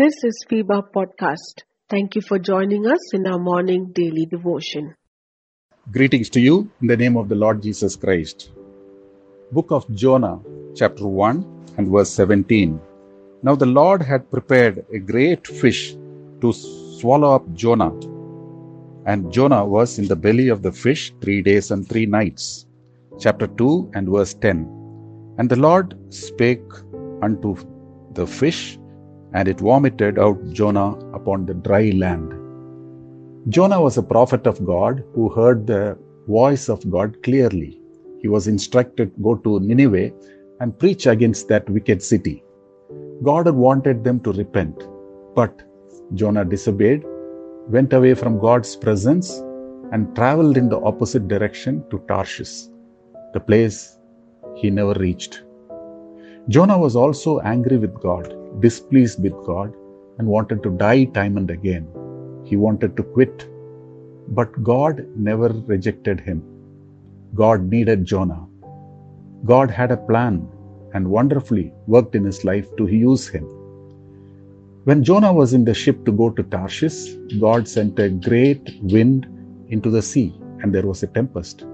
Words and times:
This 0.00 0.14
is 0.24 0.44
FEBA 0.50 0.84
Podcast. 0.94 1.64
Thank 1.90 2.14
you 2.14 2.22
for 2.22 2.38
joining 2.38 2.86
us 2.86 3.12
in 3.12 3.26
our 3.26 3.38
morning 3.38 3.92
daily 3.92 4.24
devotion. 4.24 4.94
Greetings 5.92 6.30
to 6.30 6.40
you 6.40 6.70
in 6.80 6.86
the 6.86 6.96
name 6.96 7.18
of 7.18 7.28
the 7.28 7.34
Lord 7.34 7.62
Jesus 7.62 7.96
Christ. 7.96 8.50
Book 9.52 9.70
of 9.70 9.84
Jonah, 9.94 10.40
chapter 10.74 11.06
1 11.06 11.74
and 11.76 11.88
verse 11.88 12.08
17. 12.10 12.80
Now 13.42 13.54
the 13.54 13.66
Lord 13.66 14.00
had 14.00 14.30
prepared 14.30 14.86
a 14.90 14.98
great 14.98 15.46
fish 15.46 15.94
to 16.40 16.52
swallow 17.00 17.34
up 17.34 17.52
Jonah. 17.54 17.92
And 19.06 19.32
Jonah 19.32 19.64
was 19.64 19.98
in 19.98 20.06
the 20.06 20.16
belly 20.16 20.48
of 20.48 20.62
the 20.62 20.72
fish 20.72 21.12
three 21.20 21.40
days 21.42 21.70
and 21.70 21.88
three 21.88 22.06
nights. 22.06 22.66
Chapter 23.18 23.46
2 23.46 23.92
and 23.94 24.08
verse 24.08 24.34
10. 24.34 24.58
And 25.38 25.48
the 25.48 25.56
Lord 25.56 25.96
spake 26.10 26.70
unto 27.22 27.56
the 28.12 28.26
fish, 28.26 28.78
and 29.32 29.48
it 29.48 29.60
vomited 29.60 30.18
out 30.18 30.38
Jonah 30.52 30.90
upon 31.18 31.46
the 31.46 31.54
dry 31.54 31.90
land. 31.94 32.28
Jonah 33.48 33.80
was 33.80 33.96
a 33.96 34.02
prophet 34.02 34.46
of 34.46 34.64
God 34.66 35.02
who 35.14 35.28
heard 35.30 35.66
the 35.66 35.96
voice 36.28 36.68
of 36.68 36.88
God 36.90 37.22
clearly. 37.22 37.80
He 38.20 38.28
was 38.28 38.46
instructed 38.48 39.14
to 39.14 39.22
go 39.22 39.34
to 39.36 39.60
Nineveh 39.60 40.12
and 40.60 40.78
preach 40.78 41.06
against 41.06 41.48
that 41.48 41.70
wicked 41.70 42.02
city. 42.02 42.42
God 43.22 43.48
wanted 43.48 44.04
them 44.04 44.20
to 44.20 44.32
repent, 44.32 44.86
but 45.34 45.62
Jonah 46.14 46.44
disobeyed, 46.44 47.04
went 47.68 47.92
away 47.92 48.14
from 48.14 48.38
God's 48.38 48.76
presence, 48.76 49.42
and 49.92 50.14
traveled 50.14 50.56
in 50.56 50.68
the 50.68 50.80
opposite 50.80 51.28
direction 51.28 51.84
to 51.90 52.02
Tarshish, 52.08 52.68
the 53.32 53.40
place 53.40 53.98
he 54.54 54.70
never 54.70 54.94
reached. 54.94 55.42
Jonah 56.48 56.78
was 56.78 56.96
also 56.96 57.40
angry 57.40 57.76
with 57.76 57.94
God, 57.94 58.34
displeased 58.60 59.22
with 59.22 59.32
God, 59.44 59.72
and 60.18 60.28
wanted 60.28 60.62
to 60.62 60.70
die 60.70 61.04
time 61.04 61.36
and 61.36 61.50
again. 61.50 61.88
He 62.44 62.56
wanted 62.56 62.96
to 62.96 63.02
quit, 63.02 63.48
but 64.28 64.62
God 64.62 65.06
never 65.16 65.48
rejected 65.66 66.20
him. 66.20 66.42
God 67.34 67.62
needed 67.70 68.04
Jonah. 68.04 68.46
God 69.44 69.70
had 69.70 69.92
a 69.92 69.96
plan 69.96 70.48
and 70.94 71.08
wonderfully 71.08 71.72
worked 71.86 72.14
in 72.14 72.24
his 72.24 72.44
life 72.44 72.68
to 72.76 72.86
use 72.86 73.28
him. 73.28 73.46
When 74.84 75.04
Jonah 75.04 75.32
was 75.32 75.52
in 75.52 75.66
the 75.66 75.74
ship 75.74 76.06
to 76.06 76.12
go 76.12 76.30
to 76.30 76.42
Tarshish, 76.42 77.12
God 77.38 77.68
sent 77.68 77.98
a 77.98 78.08
great 78.08 78.78
wind 78.80 79.26
into 79.68 79.90
the 79.90 80.00
sea 80.00 80.34
and 80.62 80.74
there 80.74 80.86
was 80.86 81.02
a 81.02 81.06
tempest. 81.06 81.66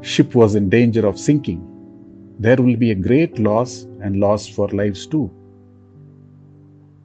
Ship 0.00 0.32
was 0.32 0.54
in 0.54 0.68
danger 0.68 1.04
of 1.04 1.18
sinking. 1.18 1.60
There 2.38 2.56
will 2.56 2.76
be 2.76 2.92
a 2.92 2.94
great 2.94 3.40
loss 3.40 3.82
and 4.00 4.20
loss 4.20 4.46
for 4.46 4.68
lives 4.68 5.08
too. 5.08 5.28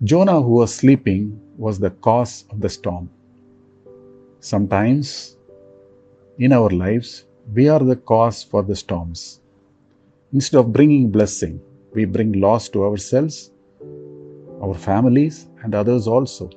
Jonah, 0.03 0.42
who 0.44 0.52
was 0.52 0.75
sleeping, 0.75 1.39
was 1.58 1.80
the 1.80 1.89
cause 1.89 2.45
of 2.52 2.61
the 2.61 2.70
storm. 2.70 3.09
Sometimes 4.42 5.38
in 6.38 6.53
our 6.53 6.70
lives, 6.70 7.25
we 7.52 7.67
are 7.67 7.80
the 7.80 7.95
cause 7.95 8.44
for 8.44 8.61
the 8.61 8.75
storms. 8.75 9.42
Instead 10.33 10.59
of 10.59 10.72
bringing 10.72 11.09
blessing, 11.09 11.59
we 11.95 12.05
bring 12.05 12.33
loss 12.33 12.70
to 12.70 12.83
ourselves, 12.83 13.50
our 14.62 14.74
families, 14.74 15.48
and 15.64 15.76
others 15.76 16.08
also. 16.08 16.50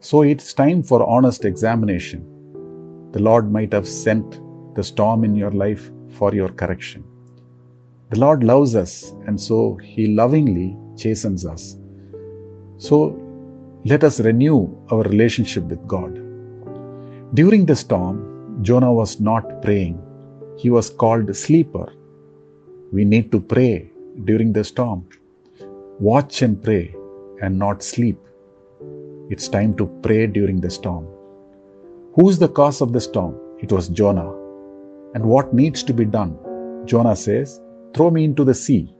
So 0.00 0.22
it's 0.22 0.52
time 0.52 0.82
for 0.82 1.08
honest 1.08 1.44
examination. 1.44 2.26
The 3.12 3.20
Lord 3.20 3.52
might 3.52 3.72
have 3.72 3.86
sent 3.86 4.40
the 4.74 4.82
storm 4.82 5.24
in 5.24 5.34
your 5.34 5.50
life 5.50 5.90
for 6.18 6.34
your 6.34 6.48
correction. 6.48 7.04
The 8.10 8.18
Lord 8.18 8.42
loves 8.44 8.74
us, 8.74 9.14
and 9.26 9.40
so 9.40 9.76
He 9.76 10.08
lovingly 10.08 10.76
chastens 10.96 11.46
us. 11.46 11.76
So 12.78 13.18
let 13.84 14.04
us 14.04 14.20
renew 14.20 14.74
our 14.90 15.02
relationship 15.02 15.64
with 15.64 15.86
God. 15.86 16.14
During 17.34 17.66
the 17.66 17.76
storm, 17.76 18.58
Jonah 18.62 18.92
was 18.92 19.20
not 19.20 19.62
praying, 19.62 20.00
he 20.56 20.70
was 20.70 20.90
called 20.90 21.34
sleeper. 21.34 21.92
We 22.92 23.04
need 23.04 23.32
to 23.32 23.40
pray 23.40 23.90
during 24.24 24.52
the 24.52 24.64
storm. 24.64 25.08
Watch 25.98 26.42
and 26.42 26.62
pray 26.62 26.94
and 27.42 27.58
not 27.58 27.82
sleep. 27.82 28.18
It's 29.28 29.48
time 29.48 29.76
to 29.76 29.86
pray 30.02 30.26
during 30.26 30.60
the 30.60 30.70
storm. 30.70 31.06
Who's 32.14 32.38
the 32.38 32.48
cause 32.48 32.80
of 32.80 32.92
the 32.92 33.00
storm? 33.00 33.34
It 33.60 33.72
was 33.72 33.88
Jonah. 33.88 34.30
And 35.14 35.24
what 35.24 35.54
needs 35.54 35.82
to 35.84 35.92
be 35.92 36.04
done? 36.04 36.38
Jonah 36.86 37.16
says, 37.16 37.60
Throw 37.94 38.10
me 38.10 38.24
into 38.24 38.44
the 38.44 38.54
sea. 38.54 38.94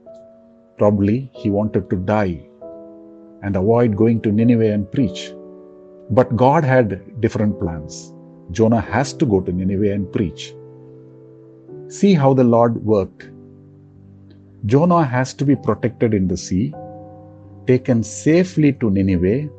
Probably 0.77 1.31
he 1.33 1.49
wanted 1.49 1.89
to 1.89 1.95
die 1.95 2.47
and 3.41 3.55
avoid 3.55 3.95
going 3.95 4.21
to 4.21 4.31
Nineveh 4.31 4.71
and 4.71 4.91
preach. 4.91 5.33
But 6.09 6.35
God 6.35 6.63
had 6.63 7.21
different 7.21 7.59
plans. 7.59 8.13
Jonah 8.51 8.81
has 8.81 9.13
to 9.13 9.25
go 9.25 9.41
to 9.41 9.51
Nineveh 9.51 9.93
and 9.93 10.11
preach. 10.11 10.53
See 11.87 12.13
how 12.13 12.33
the 12.33 12.43
Lord 12.43 12.83
worked. 12.83 13.29
Jonah 14.65 15.03
has 15.03 15.33
to 15.35 15.45
be 15.45 15.55
protected 15.55 16.13
in 16.13 16.27
the 16.27 16.37
sea, 16.37 16.73
taken 17.67 18.03
safely 18.03 18.73
to 18.73 18.89
Nineveh, 18.89 19.49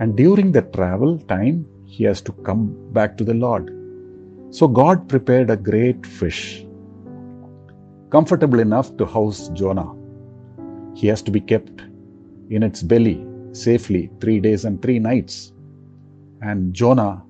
and 0.00 0.16
during 0.16 0.52
the 0.52 0.62
travel 0.62 1.18
time, 1.18 1.66
he 1.84 2.04
has 2.04 2.20
to 2.22 2.32
come 2.32 2.74
back 2.92 3.16
to 3.18 3.24
the 3.24 3.34
Lord. 3.34 3.72
So 4.50 4.68
God 4.68 5.08
prepared 5.08 5.50
a 5.50 5.56
great 5.56 6.04
fish 6.06 6.66
comfortable 8.10 8.60
enough 8.60 8.96
to 8.96 9.04
house 9.04 9.48
Jonah. 9.50 9.92
He 10.94 11.06
has 11.08 11.22
to 11.22 11.30
be 11.30 11.40
kept 11.40 11.82
in 12.50 12.62
its 12.62 12.82
belly 12.82 13.26
safely 13.52 14.10
three 14.20 14.40
days 14.40 14.64
and 14.64 14.80
three 14.80 14.98
nights. 14.98 15.52
And 16.42 16.72
Jonah 16.72 17.24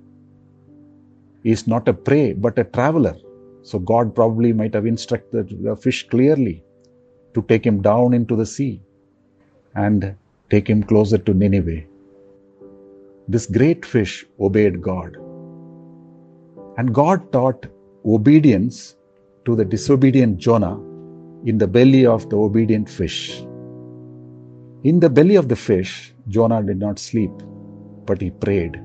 is 1.44 1.66
not 1.66 1.88
a 1.88 1.94
prey 1.94 2.32
but 2.32 2.58
a 2.58 2.64
traveler. 2.64 3.16
So 3.62 3.78
God 3.78 4.14
probably 4.14 4.52
might 4.52 4.74
have 4.74 4.86
instructed 4.86 5.56
the 5.62 5.76
fish 5.76 6.08
clearly 6.08 6.62
to 7.34 7.42
take 7.42 7.64
him 7.64 7.82
down 7.82 8.14
into 8.14 8.36
the 8.36 8.46
sea 8.46 8.82
and 9.76 10.14
take 10.50 10.68
him 10.68 10.82
closer 10.82 11.18
to 11.18 11.34
Nineveh. 11.34 11.82
This 13.28 13.46
great 13.46 13.84
fish 13.84 14.26
obeyed 14.40 14.80
God. 14.82 15.16
And 16.78 16.94
God 16.94 17.30
taught 17.32 17.66
obedience 18.04 18.96
to 19.44 19.56
the 19.56 19.64
disobedient 19.64 20.38
Jonah 20.38 20.76
in 21.44 21.58
the 21.58 21.66
belly 21.66 22.06
of 22.06 22.28
the 22.30 22.36
obedient 22.36 22.88
fish. 22.88 23.40
In 24.84 25.00
the 25.00 25.10
belly 25.10 25.36
of 25.36 25.48
the 25.48 25.56
fish, 25.56 26.14
Jonah 26.28 26.62
did 26.62 26.78
not 26.78 26.98
sleep, 26.98 27.30
but 28.04 28.20
he 28.20 28.30
prayed, 28.30 28.80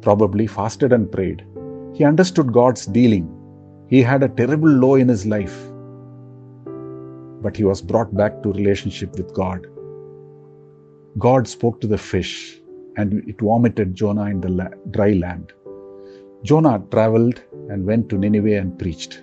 probably 0.00 0.46
fasted 0.46 0.92
and 0.92 1.10
prayed. 1.10 1.44
He 1.94 2.04
understood 2.04 2.52
God's 2.52 2.86
dealing. 2.86 3.28
He 3.88 4.02
had 4.02 4.22
a 4.22 4.28
terrible 4.28 4.68
low 4.68 4.94
in 4.94 5.08
his 5.08 5.26
life, 5.26 5.56
but 7.42 7.56
he 7.56 7.64
was 7.64 7.82
brought 7.82 8.14
back 8.16 8.42
to 8.42 8.52
relationship 8.52 9.12
with 9.16 9.32
God. 9.34 9.66
God 11.16 11.46
spoke 11.46 11.80
to 11.80 11.86
the 11.86 11.96
fish, 11.96 12.60
and 12.96 13.22
it 13.28 13.40
vomited 13.40 13.94
Jonah 13.94 14.24
in 14.24 14.40
the 14.40 14.70
dry 14.90 15.12
land. 15.12 15.52
Jonah 16.42 16.82
traveled 16.90 17.40
and 17.70 17.86
went 17.86 18.08
to 18.08 18.18
Nineveh 18.18 18.58
and 18.58 18.76
preached. 18.76 19.22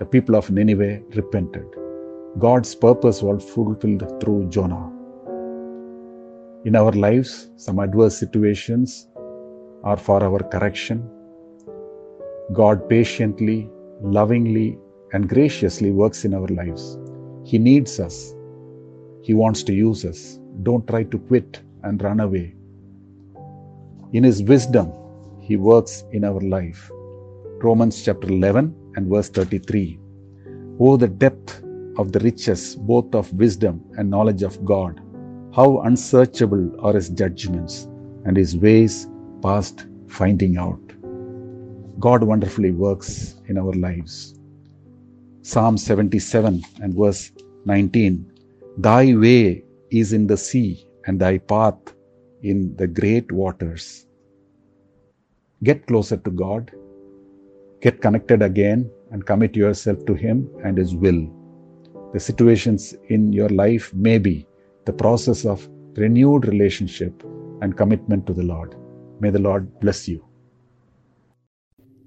The 0.00 0.04
people 0.04 0.36
of 0.36 0.50
Nineveh 0.50 1.00
repented. 1.14 1.64
God's 2.38 2.74
purpose 2.74 3.22
was 3.22 3.42
fulfilled 3.42 4.20
through 4.20 4.50
Jonah. 4.50 4.90
In 6.66 6.76
our 6.76 6.92
lives, 6.92 7.48
some 7.56 7.78
adverse 7.78 8.18
situations 8.18 9.08
are 9.82 9.96
for 9.96 10.22
our 10.22 10.40
correction. 10.40 11.08
God 12.52 12.86
patiently, 12.88 13.70
lovingly, 14.02 14.78
and 15.14 15.26
graciously 15.26 15.90
works 15.90 16.26
in 16.26 16.34
our 16.34 16.48
lives. 16.48 16.98
He 17.44 17.56
needs 17.56 17.98
us. 17.98 18.34
He 19.22 19.32
wants 19.32 19.62
to 19.62 19.72
use 19.72 20.04
us. 20.04 20.38
Don't 20.62 20.86
try 20.86 21.04
to 21.04 21.18
quit 21.18 21.60
and 21.82 22.02
run 22.02 22.20
away. 22.20 22.54
In 24.12 24.24
His 24.24 24.42
wisdom, 24.42 24.92
He 25.40 25.56
works 25.56 26.04
in 26.12 26.24
our 26.24 26.40
life. 26.40 26.90
Romans 27.62 28.02
chapter 28.04 28.28
11 28.28 28.74
and 28.96 29.08
verse 29.08 29.28
33. 29.28 29.98
Oh, 30.80 30.96
the 30.96 31.08
depth 31.08 31.62
of 31.98 32.12
the 32.12 32.20
riches, 32.20 32.76
both 32.76 33.14
of 33.14 33.32
wisdom 33.32 33.82
and 33.96 34.10
knowledge 34.10 34.42
of 34.42 34.64
God. 34.64 35.00
How 35.54 35.80
unsearchable 35.82 36.72
are 36.84 36.94
his 36.94 37.08
judgments 37.10 37.88
and 38.24 38.36
his 38.36 38.56
ways 38.56 39.08
past 39.42 39.86
finding 40.08 40.56
out. 40.56 40.80
God 42.00 42.24
wonderfully 42.24 42.72
works 42.72 43.36
in 43.46 43.56
our 43.56 43.72
lives. 43.72 44.34
Psalm 45.42 45.78
77 45.78 46.62
and 46.82 46.94
verse 46.94 47.30
19 47.66 48.32
Thy 48.78 49.14
way 49.14 49.64
is 49.90 50.12
in 50.12 50.26
the 50.26 50.36
sea, 50.36 50.86
and 51.06 51.20
thy 51.20 51.38
path 51.38 51.94
in 52.42 52.74
the 52.76 52.86
great 52.86 53.30
waters. 53.30 54.06
Get 55.62 55.86
closer 55.86 56.16
to 56.16 56.30
God, 56.30 56.70
get 57.80 58.00
connected 58.00 58.42
again, 58.42 58.90
and 59.10 59.26
commit 59.26 59.54
yourself 59.54 60.04
to 60.06 60.14
Him 60.14 60.50
and 60.64 60.76
His 60.76 60.94
will. 60.94 61.30
The 62.12 62.20
situations 62.20 62.94
in 63.08 63.32
your 63.32 63.48
life 63.48 63.92
may 63.94 64.18
be 64.18 64.46
the 64.84 64.92
process 64.92 65.44
of 65.44 65.68
renewed 65.96 66.46
relationship 66.46 67.22
and 67.60 67.76
commitment 67.76 68.26
to 68.26 68.34
the 68.34 68.42
Lord. 68.42 68.74
May 69.20 69.30
the 69.30 69.38
Lord 69.38 69.80
bless 69.80 70.08
you. 70.08 70.24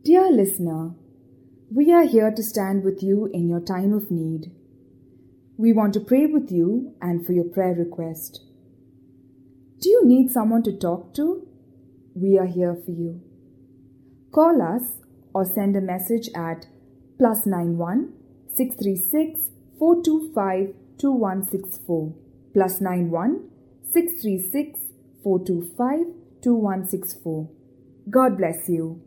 Dear 0.04 0.32
listener, 0.32 0.94
we 1.74 1.92
are 1.92 2.04
here 2.04 2.32
to 2.32 2.44
stand 2.44 2.84
with 2.84 3.02
you 3.04 3.30
in 3.34 3.50
your 3.50 3.60
time 3.60 3.94
of 3.94 4.10
need. 4.10 4.52
We 5.60 5.74
want 5.74 5.96
to 5.96 6.00
pray 6.00 6.28
with 6.28 6.52
you 6.52 6.94
and 7.02 7.26
for 7.26 7.34
your 7.34 7.46
prayer 7.46 7.74
request. 7.74 8.42
Do 9.82 9.90
you 9.90 10.06
need 10.06 10.30
someone 10.30 10.62
to 10.64 10.72
talk 10.72 11.16
to? 11.16 11.48
We 12.14 12.38
are 12.38 12.46
here 12.46 12.76
for 12.86 12.92
you. 12.92 13.22
Call 14.32 14.62
us 14.62 14.84
or 15.34 15.46
send 15.46 15.76
a 15.76 15.82
message 15.82 16.30
at 16.36 16.68
plus 17.18 17.48
91 17.48 18.14
636 18.54 19.50
425 19.80 20.76
2164 21.00 22.14
plus 22.54 22.80
91 22.80 23.50
636 23.92 24.80
425 25.24 26.14
2164. 26.44 27.50
God 28.12 28.38
bless 28.38 28.70
you. 28.70 29.02